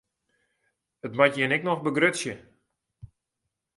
It 1.05 1.13
moat 1.17 1.33
jin 1.37 1.55
ek 1.55 1.65
noch 1.65 1.83
begrutsje. 1.83 2.35